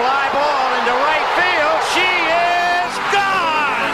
[0.00, 1.78] fly ball into right field.
[1.92, 3.92] She is gone.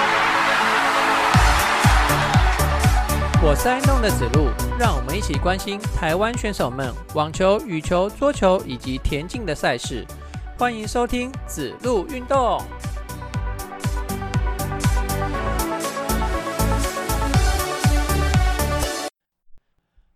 [3.43, 10.06] 我是爱弄的子路，让我们一起关心台湾选手们网球、羽球、桌球以及田径的赛事。
[10.56, 12.62] 欢迎收听子路运动。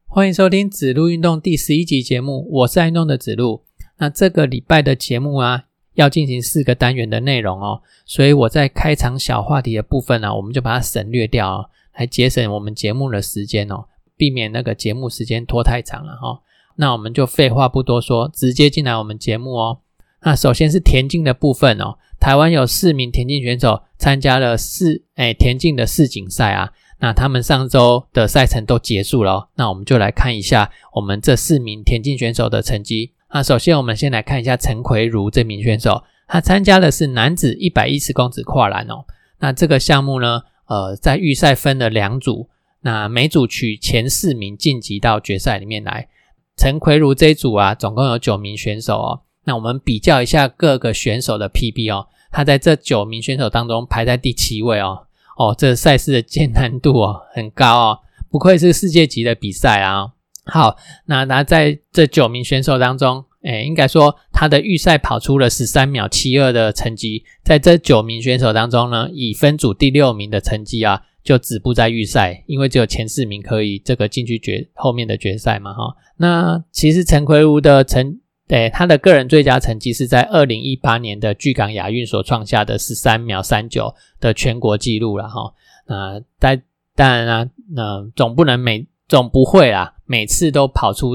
[0.07, 3.65] 欢迎收听子路运动第十一集节目，我是爱弄的子路。
[3.99, 5.65] 那这个礼拜的节目啊，
[5.95, 16.41] 要进行四个单元的内容哦，所以我在开场小话题的部分呢，我们就把它省略掉哦，来节省我们节目的时间哦，避免那个节目时间拖太长了哈。
[16.77, 19.81] 那我们就废话不多说，直接进来我们节目哦。
[20.23, 26.73] 那首先是田径的部分哦，台湾有四名田径选手参加了世哎田径的世锦赛啊。
[27.03, 33.15] 那他们上周的赛程都结束了，那我们就来看一下我们这四名田径选手的成绩。
[33.33, 39.05] 那首先我们先来看一下陈奎如这名选手，他参加的是男子一百一十公尺跨栏哦。
[39.39, 42.49] 那这个项目呢，呃，在预赛分了两组，
[42.81, 46.09] 那每组取前四名晋级到决赛里面来。
[46.57, 49.23] 陈奎如这一组啊，总共有九名选手哦。
[49.45, 55.07] 那我们比较一下各个选手的 PB 哦，他在这九名选手当中排在第七位哦。
[55.39, 60.13] 哦，这赛事的艰难度哦很高哦，不愧是世界级的比赛啊！
[60.45, 60.77] 好，
[61.07, 75.97] 那那在这九名选手当中，哎，应该说他的预赛跑出了十三秒七二的成绩，在这九名选手当中呢，以分组第六名的成绩啊，就止步在预赛，因为只有前四名可以这个进去决后面的决赛嘛，哈。
[76.19, 85.55] 那其实陈奎如的成哎他的个人最佳成绩是在二零一八年的巨港亚运所创下的十三秒三九的全国纪录了哈。
[85.87, 86.63] 那但
[86.95, 91.13] 当然啊，那总不能每总不会啦，每次都跑出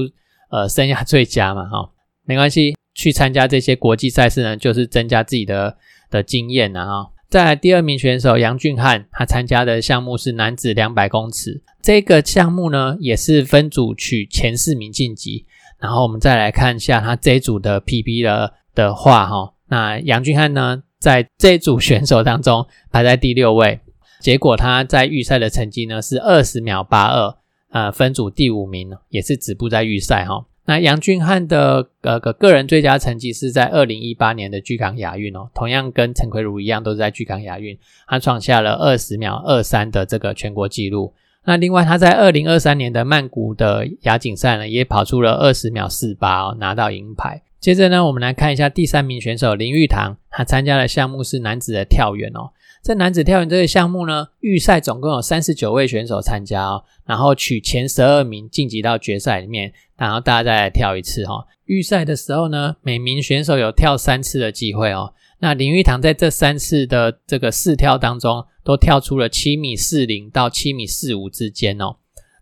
[0.50, 1.92] 呃生涯最佳嘛哈。
[2.26, 5.76] 没关系，去参加这些国际赛事呢，就是增加自己的
[6.10, 7.12] 的经验了哈。
[7.28, 15.46] 再来第二名选手杨俊翰，他参加的项目是男子两百公尺，这个项目呢也是分组取前四名晋级。
[15.78, 23.80] 然后我们再来看一下他这一组的 PB 的的话，哈，那杨俊翰呢，在这一组选手当中排在第六位，
[24.20, 27.36] 结果他在预赛的成绩呢是二十秒八二，
[27.70, 30.46] 呃，分组第五名，也是止步在预赛，哈。
[30.66, 37.78] 那杨俊翰的呃个个人最佳成绩是在二零一八年的巨港亚运哦，同样跟陈奎如一样，都是在巨港亚运，
[38.08, 41.14] 他创下了二十秒二三的这个全国纪录。
[41.44, 47.40] 那另外，他在二零二三年的曼谷的亚锦赛呢，也跑出了二十秒四八哦，拿到银牌。
[47.60, 52.50] 接着呢，我们来看一下第三名选手林玉堂，他参加的项目是男子的跳远哦。
[52.82, 61.46] 在男子跳远这个项目呢，预赛总共有三十九位选手参加哦，然后取前十二名晋级到决赛里面，然后大家再来跳一次哈。
[61.64, 65.12] 预赛的时候呢，每名选手有跳三次的机会哦。
[65.40, 71.96] 那林玉堂在这三次的这个试跳当中，都跳出了七米四零到七米四五之间哦，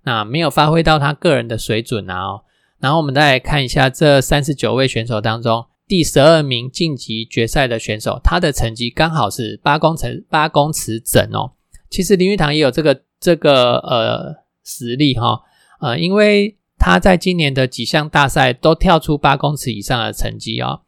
[0.05, 2.45] 那没有发挥到他个人的水准啊哦。
[2.79, 11.53] 然后我们再来看一下这三十九位选手当中，第十二名晋级决赛的选手，他的成绩刚好是八公尺八公尺整哦。
[11.91, 15.41] 其实林玉堂也有这个这个呃实力哈，
[15.81, 20.83] 呃，因为他在今年的几项大赛都跳出八公尺以上的成绩哦。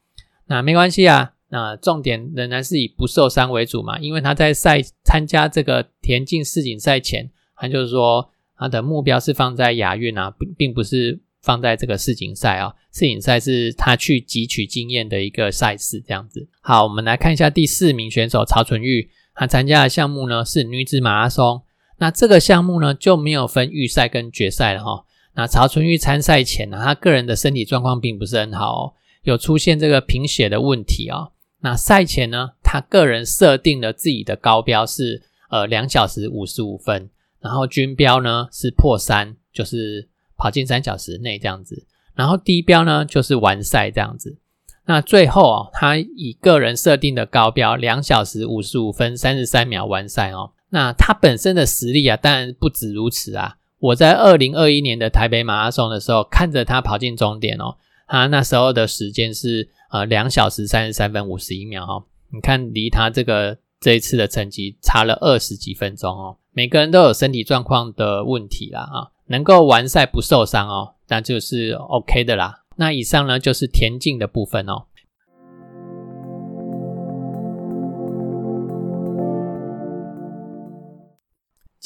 [0.46, 1.32] 那没关系啊。
[1.48, 12.74] 那重点仍然是以不受伤为主嘛，因为他在赛参加这个田径世锦赛前，他就是说他的目标是放在亚运啊，并并不是放在这个世锦赛啊。
[12.92, 16.46] 世锦赛是他去汲取经验的一个赛事，这样子。
[16.60, 21.62] 好，我们来看一下第四名选手曹纯玉，他参加的项目呢是女子马拉松。
[21.98, 25.05] 那这个项目呢就没有分预赛跟决赛了哈。
[25.36, 28.92] 那曹春玉参赛前呢，他个人的身体状况并不是很好哦，
[29.22, 31.28] 有出现这个贫血的问题啊。
[31.60, 40.08] 那赛前呢，他个人设定了自己的高标是呃两小时五十五分，然后均标呢是破三，就是
[40.38, 44.38] 跑进三小时内这样子，然后低标呢就是完赛这样子。
[44.86, 50.52] 那最后啊，他以个人设定的高标两小时五十五分三十三秒完赛哦。
[50.70, 53.56] 那他本身的实力啊，当然不止如此啊。
[53.86, 59.68] 我在二零二一年的台北马拉松的时候，看着他跑进终点哦，他那时候的时间是。
[59.88, 66.36] 呃，两小时三十三分五十一秒哈，你看离他这个这一次的成绩差了二十几分钟哦。
[66.52, 72.64] 每个人都有身体状况的问题啦啊，能够完赛不受伤哦，那就是 OK 的啦。
[72.74, 74.86] 那以上呢就是田径的部分哦。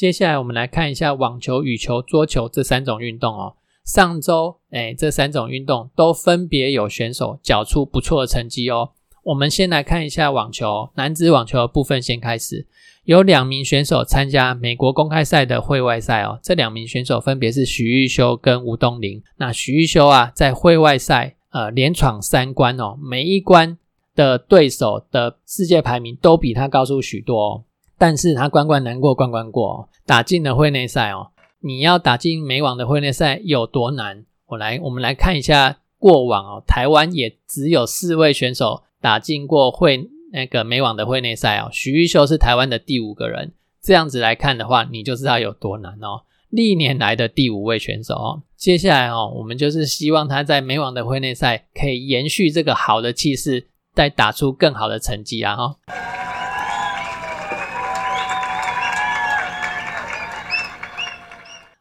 [0.01, 3.53] 接下来我们来看一下网球、羽球、桌球这三种运动哦。
[3.85, 8.93] 上周，哎，这三种运动都分别有选手缴出不错的成绩哦。
[9.25, 12.65] 我们先来看一下网球，男子网球的部分先开始。
[13.03, 19.21] 有两名选手参加美国公开赛的会外赛哦，这两名选手分别是许玉修跟吴东林。
[19.37, 23.77] 那许玉修啊，在会外赛呃连闯三关哦，每一关
[24.15, 27.63] 的对手的世界排名都比他高出许多哦。
[28.01, 31.29] 但是他关关难过关关过，打进了会内赛哦。
[31.59, 34.25] 你要打进美网的会内赛有多难？
[34.47, 40.09] 我来，我们来看一下过往哦，台湾也只有四位选手打进过会。
[40.33, 43.53] 那个美网的会内赛哦，徐玉秀是台湾的第五个人。
[43.79, 46.23] 这样子来看的话，你就知道有多难哦。
[46.49, 55.55] 历年来的第五位选手哦，接下来哦，我们就是希望他在美网的会内赛可以延续这个好的气势，再打出更好的成绩啊！
[55.55, 55.75] 哈。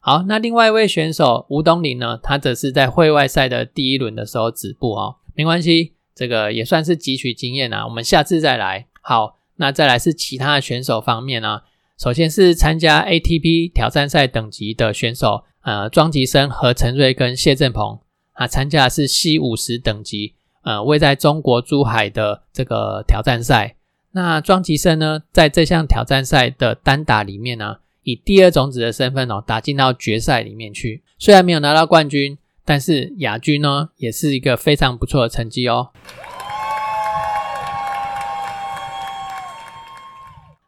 [0.01, 5.95] 好，那另外一位选手吴东林呢，他则是在会外赛的第一轮的时候止步哦，没关系。
[6.15, 8.89] 这个也算是汲取经验啊，我们下次再来。
[9.01, 11.61] 好，那再来是其他的选手方面呢？
[11.99, 17.99] 首先是参加 ATP 挑战赛等级的选手，呃，庄吉生、和陈瑞跟谢振鹏
[18.33, 23.77] 啊，参加的是 C 五十等级，呃，位在中国珠海的这个挑战赛。
[24.13, 32.39] 那庄吉生呢，在这项挑战赛的单打里面呢，以第二种子的身份哦，打进到决赛里面去，虽然没有拿到冠军。
[32.63, 35.91] 但是亚军呢，也是一个非常不错的成绩哦。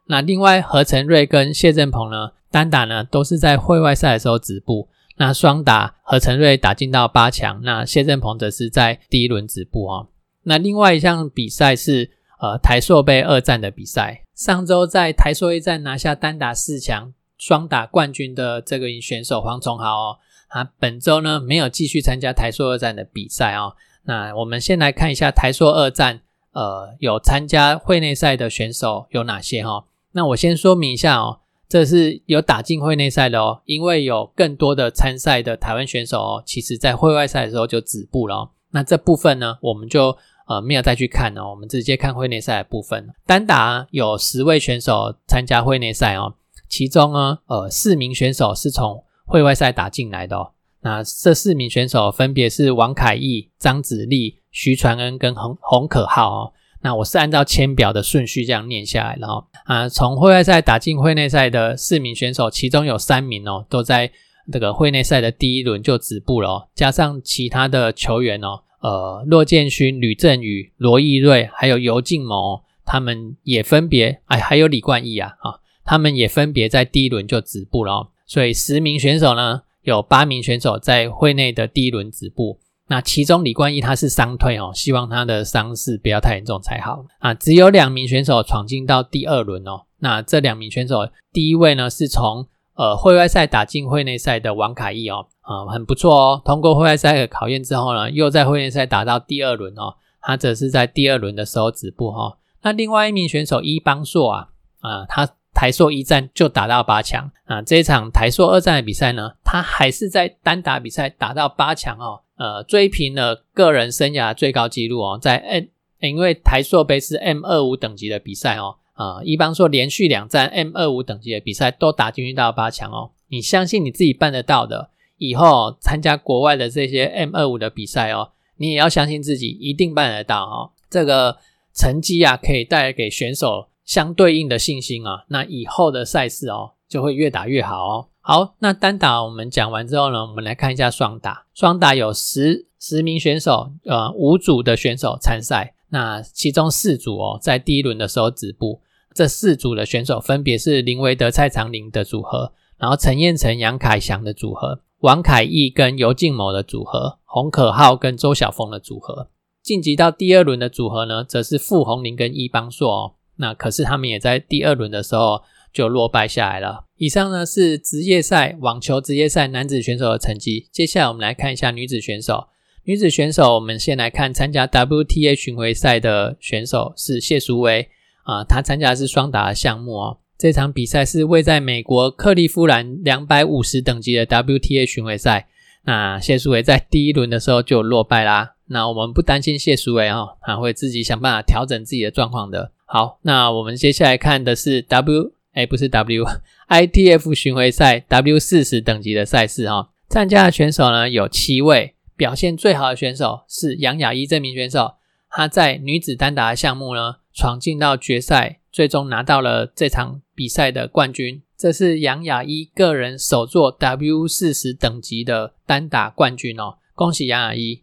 [0.07, 4.89] 那另外何成瑞跟谢振鹏呢，单打呢都是在会外赛的时候止步。
[5.15, 10.09] 那双打何成瑞打进到八强，那谢振鹏则是在第一轮止步哦。
[10.41, 17.13] 那另外一项比赛是呃台硕杯二战的比赛，上周在台硕一战拿下单打四强、
[17.45, 20.17] 双打冠军的这个选手黄崇豪哦。
[20.47, 23.75] 啊，本周呢没有继续参加台硕二战的比赛哦。
[24.05, 26.21] 那我们先来看一下台硕二战，
[26.53, 29.83] 呃，有参加会内赛的选手有哪些哈？
[30.13, 38.51] 那我先说明一下哦，这是有打进会内赛的哦，因为有更多的参赛的台湾选手哦，其实在会外赛的时候就止步了。
[38.71, 40.15] 那这部分呢，我们就
[40.47, 43.09] 呃没有再去看哦，我们直接看会内赛的部分。
[43.25, 46.35] 单打有十位选手参加会内赛哦，
[46.73, 56.53] 其中呢，呃，四名选手是从会外赛打进来的哦，那这四名选手分别是王凯毅、张子立、徐传恩跟洪洪可浩哦。
[56.81, 59.45] 那我是按照签表的顺序这样念下来了哦。
[59.65, 64.11] 啊，从会外赛打进会内赛的四名选手，其中有三名哦，都在
[64.51, 66.69] 这个会内赛的第一轮就止步了。
[66.73, 78.07] 加上其他的球员哦，呃，骆建勋、吕振宇、罗义瑞，还有尤敬谋，他们也分别哎，还有李冠毅啊，啊，他们也分别在第一轮就止步了哦。
[78.25, 82.59] 所以十名选手呢，有八名选手在会内的第一轮止步。
[82.87, 87.33] 那其中李冠毅他是伤退哦，希望他的伤势不要太严重才好啊。
[87.33, 89.83] 只有两名选手闯进到第二轮哦。
[89.99, 96.41] 那这两名选手，第一位呢是从呃会外赛打进会内赛的王凯毅哦，啊很不错哦。
[96.43, 102.37] 通过会外赛的考验之后呢，又在会内赛打到第二轮哦，他则是在第二轮的时候止步哈。
[102.63, 104.49] 那另外一名选手伊邦硕啊，
[104.79, 105.29] 啊他。
[105.53, 107.61] 台硕一战就打到八强啊！
[107.61, 115.69] 这一场台硕二战的比赛呢，他还是在单打比赛打到八强哦，呃，追平了个人生涯最高纪录哦，在 N，
[115.99, 131.37] 因为台硕杯是 M 二五等级的比赛哦，啊，一般说连续两战 M 二五等级的比赛都打进去到八强哦，你相信你自己办得到的，以后参加国外的这些 M 二五的比赛哦，你也要相信自己一定办得到哦，这个
[131.75, 133.67] 成绩啊，可以带给选手。
[133.85, 138.07] 相对应的信心啊，那以后的赛事哦就会越打越好哦。
[138.21, 141.45] 好，那单打我们讲完之后呢，我们来看一下双打。
[141.53, 145.75] 双打有十十名选手，呃，五组的选手参赛。
[145.89, 148.81] 那其中四组哦，在第一轮的时候止步。
[149.13, 159.29] 这四组的选手分别是林维德、蔡长林的组合，然后陈彦成、杨凯翔的组合，王凯毅跟尤静某的组合，洪可浩跟周晓峰的组合。
[159.61, 163.13] 晋级到第二轮的组合呢，则是傅红林跟易邦硕哦。
[163.37, 166.85] 那可是他们也在第二轮的时候就落败下来了。
[166.97, 170.69] 以上呢是职业赛网球职业赛男子选手的成绩。
[170.71, 172.47] 接下来我们来看一下女子选手。
[172.85, 177.89] 女子选手，我们先来看参加 WTA 巡回赛的选手是谢淑薇
[178.23, 180.17] 啊，她参加的是双打的项目哦。
[180.37, 185.47] 这场比赛是位在美国克利夫兰两百五十等级的 WTA 巡回赛。
[185.85, 188.55] 那谢淑薇在第一轮的时候就落败啦。
[188.67, 192.72] 那我们不担心谢淑薇哦，她会自己想办法调整自己的状况的。
[192.93, 199.89] 好，那我们接下来看的是 W，哎，不是 W，ITF 巡回赛 W 四十等级的赛事哈。
[200.09, 204.93] 参加的选手呢有七位，表现最好的选手是杨雅一这名选手
[205.31, 211.41] 她在女子单打的项目呢闯进到决赛，最终拿到了这场比赛的冠军。
[211.57, 217.81] 这是杨雅一个人首座 W 四十等级的单打冠军哦，恭喜杨雅一！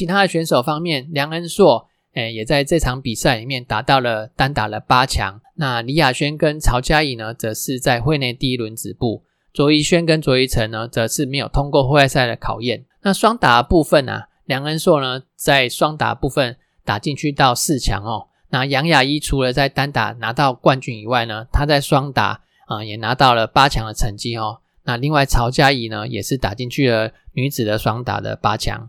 [0.00, 5.38] 其他的选手方面，梁恩硕，诶，也在这场比赛里面达到了单打了八强。
[5.56, 9.22] 那李亚轩跟曹嘉怡呢，则是在会内第一轮止步。
[9.52, 12.86] 卓一轩跟卓一成呢，则是没有通过户外赛的考验。
[13.02, 18.28] 那双打部分啊，梁恩硕呢，在双打部分打进去到四强哦。
[18.48, 24.60] 那杨雅一除了在单打拿到冠军以外呢，他在双打啊也拿到了八强的成绩哦。
[24.84, 28.88] 那另外曹嘉怡呢，也是打进去了女子的双打的八强。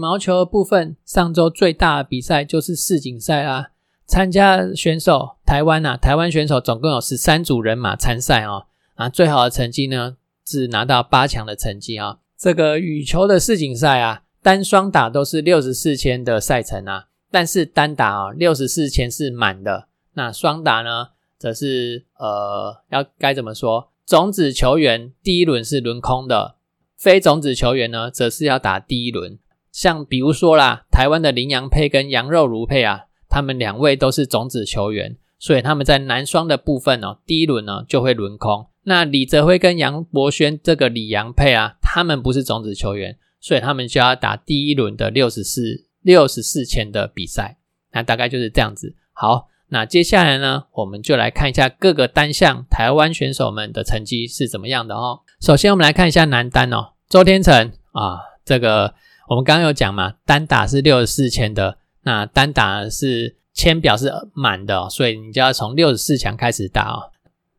[0.00, 3.72] 羽毛球的部分，上周最大的比赛就是世锦赛啦。
[4.06, 8.64] 参加选手，台湾呐，台湾选手总共有十三组人马参赛哦。
[8.94, 10.16] 啊，最好的成绩呢
[10.46, 12.20] 是拿到八强的成绩啊。
[12.38, 19.88] 这个羽球的世锦赛啊，单双打都是六十四千的赛程啊，但是单打啊六十四千是满的。
[20.14, 23.90] 那双打呢，则是呃，要该怎么说？
[24.06, 26.56] 种子球员第一轮是轮空的，
[26.96, 29.38] 非种子球员呢，则是要打第一轮。
[29.72, 38.66] 像比如说啦，台湾的林洋配跟羊肉如配啊，他们两位都是种子球员，所以他们在男双的部分哦，第一轮呢就会轮空。
[38.82, 47.58] 那李泽辉跟杨博轩这个李杨配啊，他们不是种子球员，所以他们就要打第一轮的六十四六十四千的比赛。
[47.92, 48.96] 那大概就是这样子。
[49.12, 55.20] 好，那接下来呢，我们就来看一下各个单项台湾选手们的成绩是怎么样的哦。
[55.40, 58.94] 首先我们来看一下男单哦，周天成啊，这个。
[59.30, 67.12] 我们刚刚有讲嘛，单打是六十四千的，那单打是签表是满的，所以你就要从六十四强开始打哦。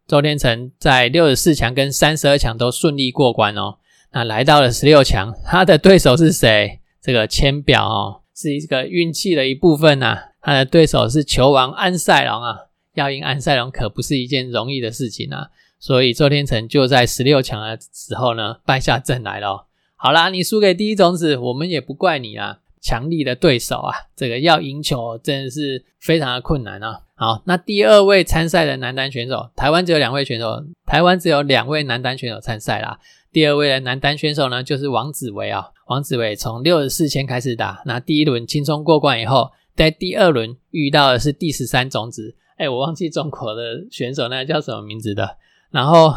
[0.05, 3.77] 周天成在六十四强跟三十二强都顺利过关哦，
[4.11, 6.81] 那来到了十六强，他的对手是谁？
[7.01, 10.23] 这个签表哦，是一个运气的一部分呐。
[10.41, 12.57] 他的对手是球王安塞龙啊，
[12.95, 15.47] 要赢安塞龙可不是一件容易的事情啊，
[15.79, 19.67] 所以周天成就在十六强的时候呢败下阵来了。
[20.03, 22.61] 好啦，你输给第一种子，我们也不怪你啦。
[22.81, 27.01] 强力的对手啊，这个要赢球真的是非常的困难啊。
[27.13, 32.97] 好，那第二位参赛的男单选手，台湾只有两位选手，台湾只有两位男单选手参赛啦。
[33.31, 35.67] 第二位的男单选手呢，就是王子维啊。
[35.85, 45.37] 王子维从六十四千开始打，那第一轮轻松过关以后，在第二轮遇到的是第十三种子，哎，我忘记中国的选手那叫什么名字的，
[45.69, 46.15] 然后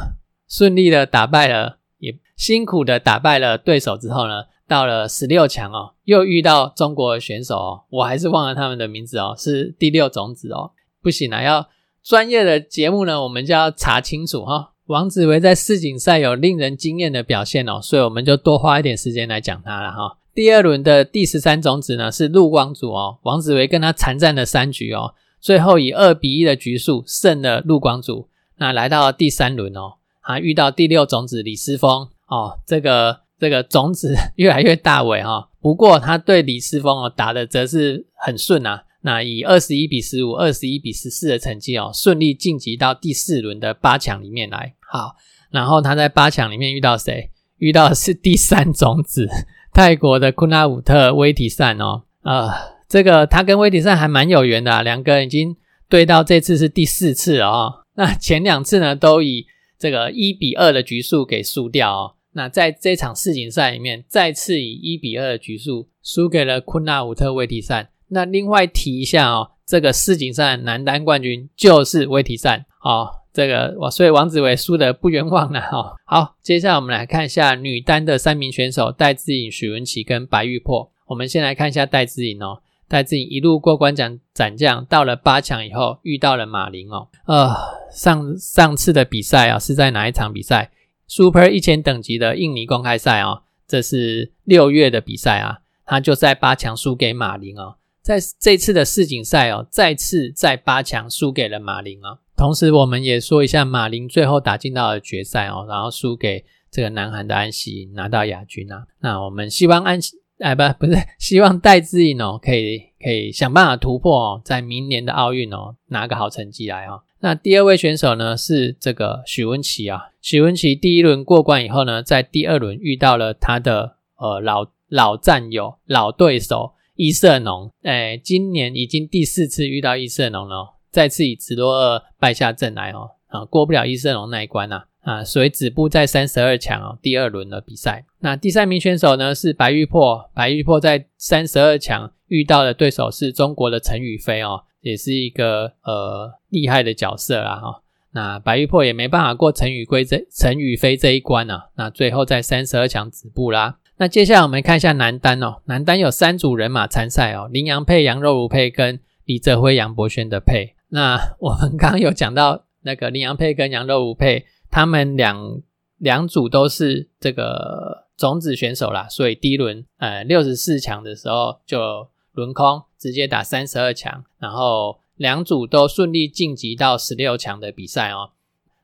[0.48, 1.80] 顺利的打败了。
[2.04, 10.70] 也辛苦的打败了对手之后呢，到了十六强哦，又遇到中国选手哦，我还是忘了他们的名字哦，是第六种子哦，
[11.02, 11.68] 不行啊，要
[12.02, 14.72] 专业的节目呢，我们就要查清楚哈。
[14.86, 20.18] 王子维在世锦赛有令人惊艳的表现哦，所以我们就多花一点时间来讲他了哈。
[20.34, 29.94] 第二轮的第十三种子呢是陆光祖哦，王子维跟他缠战了三局哦，最后以二比一的局数胜了陆光祖，那来到第三轮哦。
[30.24, 35.48] 啊，遇到第六种子李思峰哦，这个这个种子 越来越大尾哈。
[35.60, 38.84] 不过他对李思峰哦打的则是很顺啊。
[39.02, 44.74] 那以二十一比十五、二十一比十四的成绩哦，顺利晋级到第四轮的八强里面来。
[44.90, 45.14] 好，
[45.50, 47.30] 然后他在八强里面遇到谁？
[47.58, 49.28] 遇到是第三种子
[49.72, 52.04] 泰国的库纳武特威提善哦。
[52.22, 52.50] 呃，
[52.88, 55.54] 这个他跟威提善还蛮有缘的，两个人已经
[55.90, 57.72] 对到这次是第四次了哦。
[57.96, 59.46] 那前两次呢都以
[59.84, 67.90] 这个一比二的局数给输掉哦，那在这场世锦赛里面，再次以一比二的局数输给了昆纳武特威提善。
[68.08, 75.94] 那另外提一下哦，这个世锦赛男单冠军就是威提善哦，这个我所以王子维输的不冤枉了哈。
[76.06, 80.90] 好，接下来我们来看一下女单的三名选手戴资颖、许文琪跟白玉珀。
[81.08, 82.62] 我们先来看一下戴资颖哦。
[82.86, 87.08] 戴资颖一路过关斩斩将，到了八强以后遇到了马林哦。
[87.26, 87.54] 呃，
[87.90, 90.70] 上上次的比赛啊是在哪一场比赛
[91.06, 97.76] ？Super 一千等级的印尼公开赛哦，这是六月的比赛啊，他就在八强输给马林哦。
[98.02, 102.18] 在这次的世锦赛哦，再次在八强输给了马林哦。
[102.36, 108.84] 同时，我们也说一下马林最后打进到了决赛哦，然后输给这个南韩的安西拿到亚军啊。
[109.00, 109.98] 那我们希望安。
[110.44, 117.00] 哎，不，不是，希望戴志颖哦，可以可以想办法突破哦，在明年的奥运哦拿个好成绩来哦。
[117.20, 134.76] 那第二位选手呢是这个许文琪啊，许文琪第一轮过关以后呢，在第二轮遇到了他的呃老老战友、老对手伊瑟农，哎，今年已经第四次遇到伊瑟农了，再次以直落二败下阵来哦，啊，过不了伊瑟农那一关呐。
[134.76, 138.04] 啊，啊所以止步在三十二强哦，第二轮的比赛。
[138.20, 147.82] 那第三名选手呢是白玉珀，白玉珀在三十二强遇到的对手是中国的陈雨飞哦，也是一个呃厉害的角色啦哈。
[148.12, 153.78] 那白玉珀也没办法过陈雨菲这陈雨飞这一关啊，那最后在三十二强止步啦。
[153.98, 160.74] 那接下来我们看一下男单哦，男单有三组人马参赛哦，林洋配、杨肉如配跟李泽辉、杨博轩的配。
[160.88, 164.46] 那我们刚刚有讲到那个林洋配跟杨肉如配。
[164.74, 165.62] 他们两
[165.98, 178.30] 两组都是这个种子选手啦，所以第一轮呃六十四强的时候就轮空，直接打三十二强，然后两组都顺利晋级到十六强的比赛哦。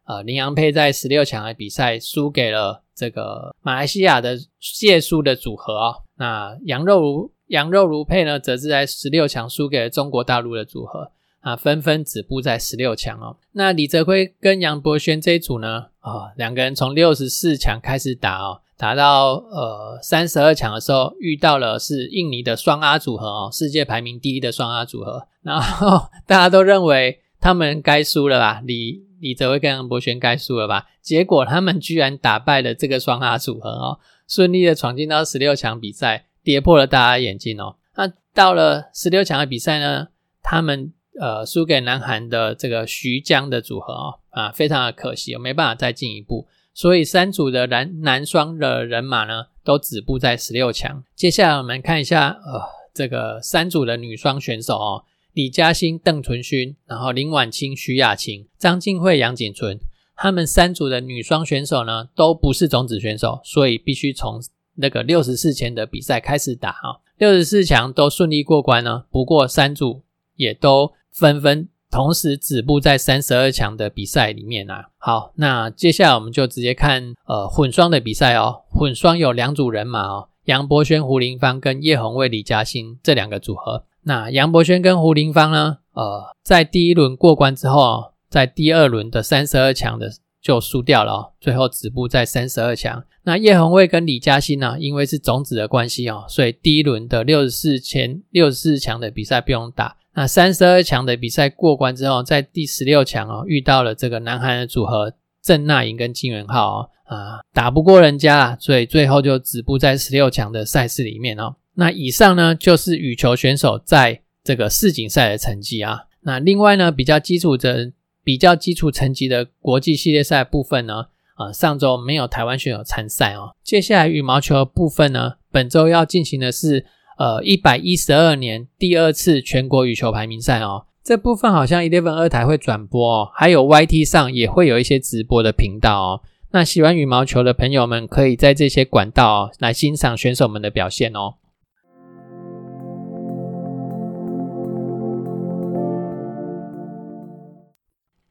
[0.05, 6.05] 呃，林洋配在十六强的比赛输给了这个马来西亚的谢淑的组合哦。
[6.19, 11.11] 那羊肉如羊肉如配呢，则是在十六强输给了中国大陆的组合。
[11.41, 13.37] 啊，纷纷止步在十六强哦。
[13.53, 25.27] 那李泽辉跟杨博轩这一组呢，啊，两个人从六十四强开始打哦，打到呃三十二强的时候，遇到了是印尼的双阿组合哦，世界排名第一的双阿组合。
[25.43, 28.61] 然后 大家都认为他们该输了吧？
[28.63, 30.89] 李李泽辉跟杨博轩该输了吧？
[31.01, 37.77] 结果他们居然打败了这个双阿组合哦，顺利的闯进到十六强比赛，跌破了大家眼镜哦。
[37.97, 40.09] 那到了十六强的比赛呢，
[40.43, 40.93] 他们。
[41.21, 46.49] 呃，输给南韩的这个徐江的组合哦，啊，非常的可惜，没办法再进一步。
[46.73, 51.05] 所以三组的男男双的人马呢，都止步在十六强。
[51.15, 52.63] 接下来我们看一下，呃，
[52.95, 59.79] 这个三组的女双选手哦，李嘉欣、邓淳勋，然后林婉清、徐雅琴、张静慧、杨景纯，
[60.17, 64.41] 他们三组的女双选手呢，都不是种子选手，所以必须从
[64.77, 67.01] 那个六十四强的比赛开始打哈。
[67.19, 70.03] 六十四强都顺利过关呢，不过三组
[70.41, 70.93] 也都。
[71.13, 74.91] 纷纷同时止步在三十二强的比赛里面啊。
[74.97, 78.63] 好，那接下来我们就直接看呃混双的比赛哦。
[78.71, 83.85] 混双有两组人马哦，杨博轩、胡林芳跟叶红卫、李嘉欣这两个组合。
[84.05, 90.09] 那杨博轩跟胡林芳呢，呃，在第一轮过关之后，在第二轮的三十二强的
[90.41, 93.03] 就输掉了哦，最后止步在三十二强。
[93.25, 99.97] 那叶红卫跟李嘉欣呢，因为是种子的关系哦，所以第一轮的六十四前六十四强的比赛不用打。
[100.13, 111.55] 那三十二强的比赛过关之后，在第十六强哦，遇到了这个南韩的组合郑娜颖跟金元浩哦，啊，打不过人家啊，所以最后就止步在十六强的赛事里面哦。
[111.75, 116.01] 那以上呢就是羽球选手在这个世锦赛的成绩啊。
[116.23, 117.93] 那另外呢，比较基础的、
[118.25, 123.55] 比较基础层级的国际系列赛部分呢，啊，上周没有台湾选手参赛哦。
[123.63, 126.85] 接下来羽毛球部分呢，本周要进行的是。
[127.21, 136.21] 呃，一百一十二年第二次全国羽球排名赛哦，这部分好像 Eleven 二台会转播哦，还有 YT 上也会有一些直播的频道哦。
[136.53, 141.35] 那喜欢羽毛球的朋友们，可以在这些管道来欣赏选手们的表现哦。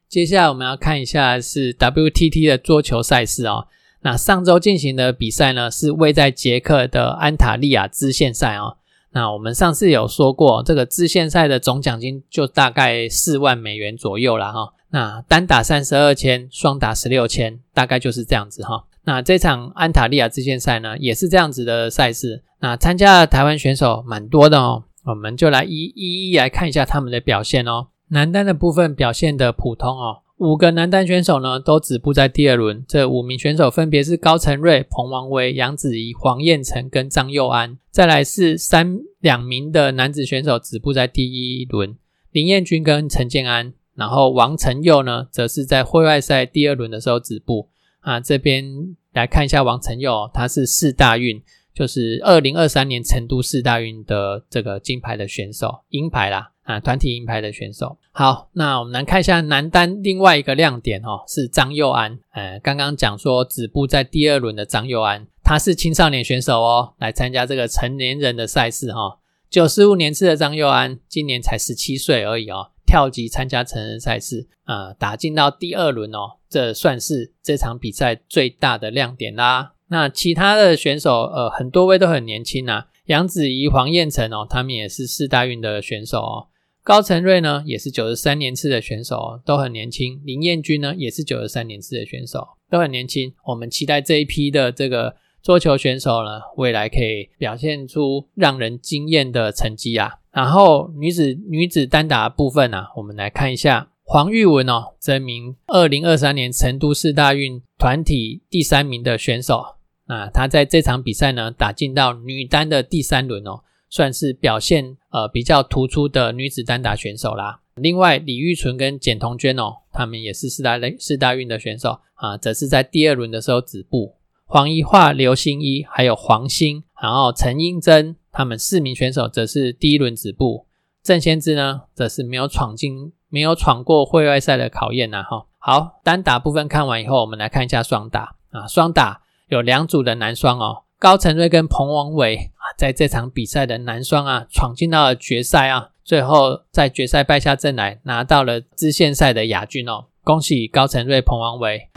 [0.08, 3.68] 接下来我们要看一下是 WTT 的桌球赛事哦。
[4.02, 8.78] 那上周进行的比赛呢，是位在捷克的安塔利亚支线赛哦。
[9.12, 14.72] 那我们上次有说过，这个支线赛的总奖金就大概四万美元左右了哈。
[14.90, 18.84] 那单打三十二千，双打十六千，大概就是这样子哈。
[19.04, 22.42] 那这场安塔利亚支线赛呢，也是这样子的赛事。
[22.60, 27.88] 那参加的台湾选手蛮多的哦，我们就来一一一来看一下他们的表现哦。
[28.08, 30.18] 男单的部分表现的普通哦。
[30.40, 32.82] 五个男单选手呢，都止步在第二轮。
[32.88, 37.76] 这五名选手分别是高成瑞、彭王威、杨子怡、黄彦成跟张佑安。
[37.90, 41.94] 再来是三两名的男子选手止步在第一轮，
[42.32, 43.74] 林彦君跟陈建安。
[43.94, 47.68] 然后王成佑呢，则是在户外赛第二轮的时候止步。
[48.00, 51.42] 啊，这边来看一下王成佑，他是四大运，
[51.74, 56.52] 就是二零二三年成都四大运的这个金牌的选手，银牌啦。
[56.70, 57.98] 啊，团体银牌的选手。
[58.12, 62.18] 好，那我们来看一下男单另外一个亮点哦，是张佑安。
[62.32, 69.18] 呃，刚刚讲说止步在第二轮的张佑安，他是青少年选手哦，来参加这个成年人的赛事哈。
[69.48, 79.72] 九十五年次的张佑安，今年才十七岁而已哦，跳级参加成人赛事啊，打进到第二轮哦，这算是这场比赛最大的亮点啦。
[79.88, 86.46] 那其他的选手，呃，很多位都很年轻啊，杨子怡、黄彦成哦，他们也是四大运的选手哦。
[86.82, 90.20] 高成瑞呢也是九十三年次的选手哦，都很年轻。
[90.24, 93.32] 林彦君呢也是九十三年次的选手，都很年轻。
[93.46, 100.14] 我们期待这一批的这个桌球选手呢，未来可以表现出让人惊艳的成绩啊。
[100.32, 109.62] 然后女子女子单打部分呢，我们来看一下黄玉文哦，这名二零二三年成都市大运团体第三名的选手。
[110.06, 117.60] 啊，她在这场比赛呢，打进到女单的第三轮哦，算是表现呃比较突出的女子单打选手啦。
[117.74, 124.14] 另外，李玉纯跟简彤娟哦，他们也是四大类四大运的选手啊，则是在第二轮的时候止步。
[124.44, 130.66] 黄一桦、刘欣一还有黄兴，然后陈英珍，他们四名选手则是第一轮止步。
[131.02, 135.22] 郑先知呢，则是没有闯进，没有闯过会外赛的考验呐。
[135.22, 139.22] 哈，好，单打部分看完以后，我们来看一下双打啊，双打。
[139.48, 142.49] 有两组的男双哦，高承瑞跟彭王伟，
[142.80, 151.90] 在这场比赛的男双啊，闯进到了决赛啊，最后在决赛败下阵来，拿到了支线赛的亚军哦，恭喜高成瑞、彭王维。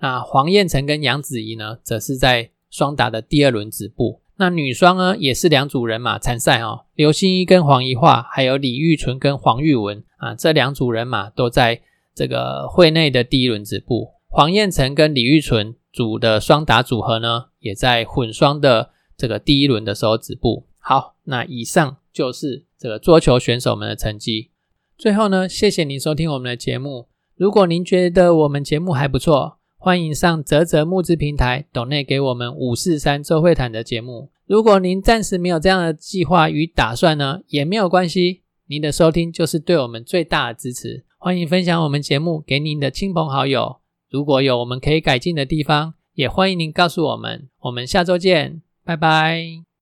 [0.00, 4.20] 那黄燕成跟杨子怡呢，则是在双打的第二轮止步。
[4.36, 11.80] 那女双呢，也是两组人马参赛哦，刘欣怡跟黄怡桦，还有李玉纯跟黄玉文啊，这两组人马都在
[12.14, 14.12] 这个会内的第一轮止步。
[14.36, 20.66] 黄燕成跟李玉纯组的双打组合呢，也在混双的这个第一轮的时候止步。
[20.80, 24.50] 好，那以上就是这个桌球选手们的成绩。
[24.98, 27.06] 最后呢，谢谢您收听我们的节目。
[27.36, 34.32] 如果您觉得我们节目还不错，欢迎上泽泽募资平台，董内给我们五四三周会谈的节目。
[34.46, 38.42] 如果您暂时没有这样的计划与打算呢，也没有关系。
[38.66, 41.04] 您的收听就是对我们最大的支持。
[41.18, 43.83] 欢迎分享我们节目给您的亲朋好友。
[44.14, 47.48] 如果有我们可以改进的地方，也欢迎您告诉我们。
[47.62, 49.73] 我们下周见，拜拜。